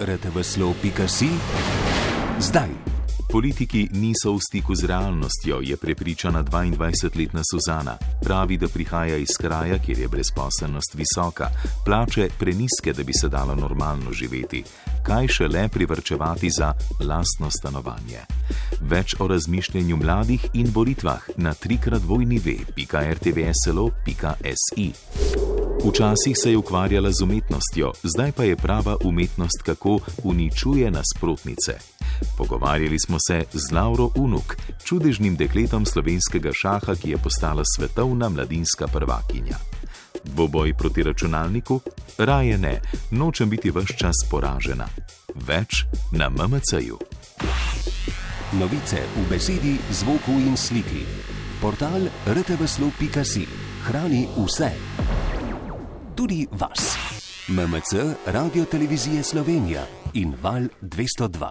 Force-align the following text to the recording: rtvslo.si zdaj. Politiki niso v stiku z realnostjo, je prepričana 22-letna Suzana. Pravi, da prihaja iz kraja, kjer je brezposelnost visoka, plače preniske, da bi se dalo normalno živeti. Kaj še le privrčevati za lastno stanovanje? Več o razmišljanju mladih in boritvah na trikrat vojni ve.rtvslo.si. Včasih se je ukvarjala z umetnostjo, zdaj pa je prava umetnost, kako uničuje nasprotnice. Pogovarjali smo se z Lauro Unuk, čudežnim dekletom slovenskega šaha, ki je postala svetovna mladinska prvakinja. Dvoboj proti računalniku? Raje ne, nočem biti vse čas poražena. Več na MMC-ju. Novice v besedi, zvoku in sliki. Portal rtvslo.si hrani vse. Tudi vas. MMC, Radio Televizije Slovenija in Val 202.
rtvslo.si 0.00 1.28
zdaj. 2.40 2.68
Politiki 3.30 3.86
niso 3.94 4.34
v 4.34 4.42
stiku 4.42 4.74
z 4.74 4.90
realnostjo, 4.90 5.60
je 5.62 5.76
prepričana 5.76 6.42
22-letna 6.42 7.42
Suzana. 7.46 7.94
Pravi, 8.22 8.58
da 8.58 8.68
prihaja 8.68 9.16
iz 9.16 9.38
kraja, 9.38 9.78
kjer 9.78 9.98
je 9.98 10.08
brezposelnost 10.08 10.94
visoka, 10.94 11.50
plače 11.84 12.28
preniske, 12.38 12.92
da 12.92 13.02
bi 13.02 13.12
se 13.12 13.28
dalo 13.28 13.54
normalno 13.54 14.12
živeti. 14.12 14.64
Kaj 15.06 15.28
še 15.28 15.48
le 15.48 15.68
privrčevati 15.68 16.50
za 16.50 16.74
lastno 17.06 17.50
stanovanje? 17.50 18.26
Več 18.80 19.14
o 19.20 19.26
razmišljanju 19.30 19.96
mladih 19.96 20.50
in 20.54 20.72
boritvah 20.74 21.22
na 21.36 21.54
trikrat 21.54 22.02
vojni 22.02 22.38
ve.rtvslo.si. 22.42 22.90
Včasih 25.84 26.36
se 26.42 26.50
je 26.50 26.56
ukvarjala 26.56 27.10
z 27.12 27.22
umetnostjo, 27.22 27.92
zdaj 28.02 28.32
pa 28.32 28.44
je 28.44 28.56
prava 28.56 28.96
umetnost, 29.04 29.62
kako 29.62 29.98
uničuje 30.24 30.90
nasprotnice. 30.90 31.78
Pogovarjali 32.38 32.98
smo 32.98 33.16
se 33.28 33.44
z 33.52 33.72
Lauro 33.72 34.10
Unuk, 34.16 34.56
čudežnim 34.84 35.36
dekletom 35.36 35.86
slovenskega 35.86 36.50
šaha, 36.52 36.94
ki 36.94 37.10
je 37.10 37.18
postala 37.18 37.62
svetovna 37.76 38.28
mladinska 38.28 38.86
prvakinja. 38.86 39.56
Dvoboj 40.24 40.74
proti 40.74 41.02
računalniku? 41.02 41.80
Raje 42.18 42.58
ne, 42.58 42.80
nočem 43.10 43.50
biti 43.50 43.70
vse 43.70 43.96
čas 43.96 44.16
poražena. 44.30 44.88
Več 45.34 45.84
na 46.12 46.28
MMC-ju. 46.28 46.98
Novice 48.52 49.00
v 49.16 49.28
besedi, 49.30 49.78
zvoku 49.90 50.32
in 50.32 50.56
sliki. 50.56 51.06
Portal 51.60 52.08
rtvslo.si 52.26 53.46
hrani 53.86 54.28
vse. 54.36 55.19
Tudi 56.20 56.46
vas. 56.52 56.96
MMC, 57.48 58.16
Radio 58.26 58.64
Televizije 58.64 59.22
Slovenija 59.22 59.86
in 60.12 60.34
Val 60.42 60.68
202. 60.80 61.48